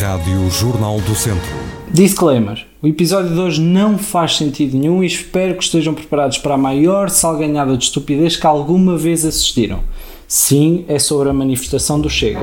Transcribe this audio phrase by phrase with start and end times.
[0.00, 1.48] Rádio Jornal do Centro.
[1.92, 6.54] Disclaimer: o episódio de hoje não faz sentido nenhum e espero que estejam preparados para
[6.54, 9.80] a maior salganhada de estupidez que alguma vez assistiram.
[10.28, 12.40] Sim, é sobre a manifestação do Chega.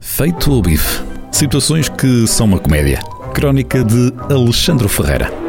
[0.00, 1.02] Feito o bife.
[1.32, 3.00] Situações que são uma comédia.
[3.32, 5.43] Crónica de Alexandre Ferreira.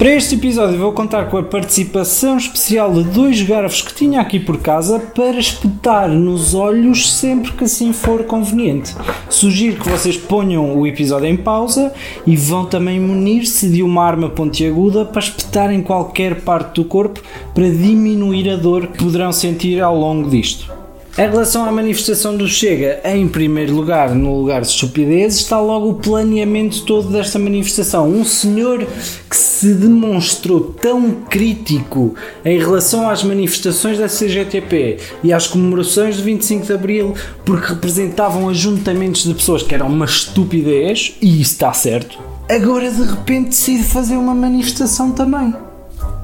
[0.00, 4.40] Para este episódio vou contar com a participação especial de dois garfos que tinha aqui
[4.40, 8.96] por casa para espetar nos olhos sempre que assim for conveniente.
[9.28, 11.92] Sugiro que vocês ponham o episódio em pausa
[12.26, 17.20] e vão também munir-se de uma arma pontiaguda para espetar em qualquer parte do corpo
[17.52, 20.79] para diminuir a dor que poderão sentir ao longo disto.
[21.20, 25.90] Em relação à manifestação do Chega, em primeiro lugar, no lugar de estupidez, está logo
[25.90, 28.08] o planeamento todo desta manifestação.
[28.08, 28.86] Um senhor
[29.28, 36.22] que se demonstrou tão crítico em relação às manifestações da CGTP e às comemorações do
[36.22, 37.14] 25 de Abril,
[37.44, 43.02] porque representavam ajuntamentos de pessoas que eram uma estupidez, e isso está certo, agora de
[43.02, 45.54] repente decide fazer uma manifestação também.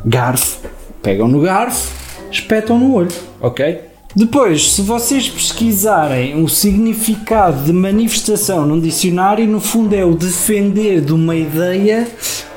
[0.07, 0.59] Garfo.
[1.03, 1.93] Pegam no garfo,
[2.31, 3.13] espetam no olho,
[3.43, 3.95] ok?
[4.17, 11.03] Depois, se vocês pesquisarem o significado de manifestação num dicionário, no fundo é o defender
[11.03, 12.09] de uma ideia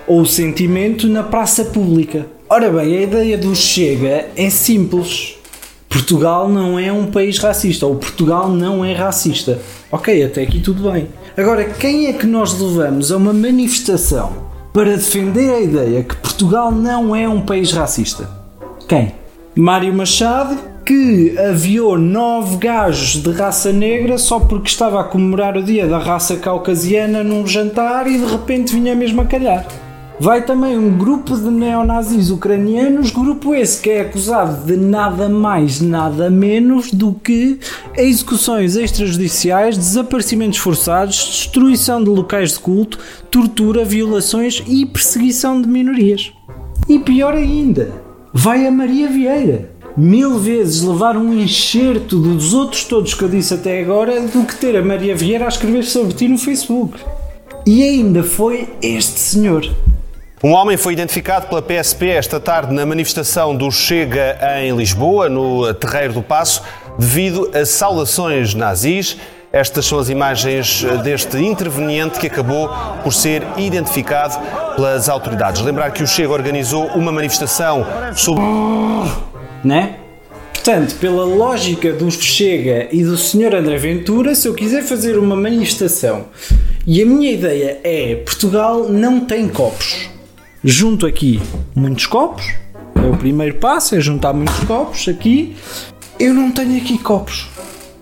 [0.08, 2.26] ou sentimento na praça pública.
[2.50, 5.36] Ora bem, a ideia do Chega é simples.
[5.90, 9.60] Portugal não é um país racista, ou Portugal não é racista.
[9.92, 11.10] Ok, até aqui tudo bem.
[11.36, 14.32] Agora, quem é que nós levamos a uma manifestação
[14.72, 18.30] para defender a ideia que Portugal não é um país racista?
[18.88, 19.12] Quem?
[19.58, 20.58] Mário Machado,
[20.90, 26.00] que aviou nove gajos de raça negra só porque estava a comemorar o dia da
[26.00, 29.68] raça caucasiana num jantar e de repente vinha mesmo a calhar.
[30.20, 35.80] Vai também um grupo de neonazis ucranianos, grupo esse que é acusado de nada mais,
[35.80, 37.60] nada menos do que
[37.96, 42.98] execuções extrajudiciais, desaparecimentos forçados, destruição de locais de culto,
[43.30, 46.34] tortura, violações e perseguição de minorias.
[46.88, 47.92] E pior ainda,
[48.34, 53.54] vai a Maria Vieira mil vezes levar um enxerto dos outros todos que eu disse
[53.54, 57.00] até agora do que ter a Maria Vieira a escrever sobre ti no Facebook.
[57.66, 59.70] E ainda foi este senhor.
[60.42, 65.74] Um homem foi identificado pela PSP esta tarde na manifestação do Chega em Lisboa, no
[65.74, 66.64] Terreiro do Passo,
[66.98, 69.18] devido a saudações nazis.
[69.52, 72.70] Estas são as imagens deste interveniente que acabou
[73.04, 74.40] por ser identificado
[74.76, 75.62] pelas autoridades.
[75.62, 77.86] Lembrar que o Chega organizou uma manifestação
[78.16, 78.44] sobre
[79.64, 79.98] né?
[80.54, 83.56] Portanto, pela lógica do Chega e do Sr.
[83.56, 86.26] André Ventura, se eu quiser fazer uma manifestação
[86.86, 90.10] e a minha ideia é Portugal não tem copos,
[90.64, 91.42] junto aqui
[91.74, 92.46] muitos copos,
[92.96, 95.56] é o primeiro passo, é juntar muitos copos aqui,
[96.20, 97.48] eu não tenho aqui copos.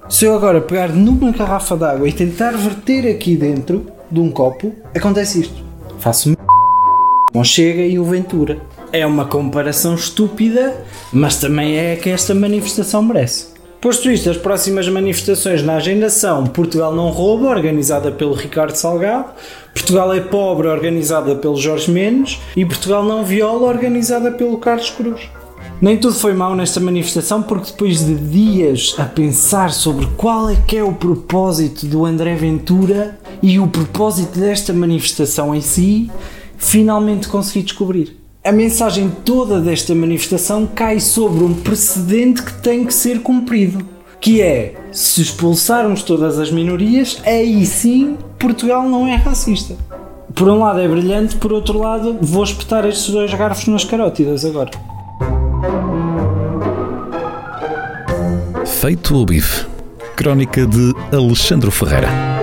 [0.09, 4.73] Se eu agora pegar numa garrafa d'água e tentar verter aqui dentro de um copo,
[4.95, 5.63] acontece isto.
[5.99, 6.35] Faço
[7.31, 8.59] com Chega e o Ventura.
[8.91, 13.47] É uma comparação estúpida, mas também é que esta manifestação merece.
[13.81, 19.29] Posto isto, as próximas manifestações na agenda são Portugal não rouba, organizada pelo Ricardo Salgado,
[19.73, 25.29] Portugal é pobre, organizada pelo Jorge Menos e Portugal não viola, organizada pelo Carlos Cruz.
[25.79, 30.55] Nem tudo foi mau nesta manifestação, porque depois de dias a pensar sobre qual é
[30.55, 36.09] que é o propósito do André Ventura e o propósito desta manifestação em si,
[36.57, 42.93] finalmente consegui descobrir a mensagem toda desta manifestação cai sobre um precedente que tem que
[42.93, 43.85] ser cumprido.
[44.21, 49.75] Que é, se expulsarmos todas as minorias, aí sim Portugal não é racista.
[50.33, 54.45] Por um lado é brilhante, por outro lado vou espetar estes dois garfos nas carótidas
[54.45, 54.71] agora.
[58.65, 59.65] Feito o bife.
[60.15, 62.36] Crónica de Alexandre Ferreira.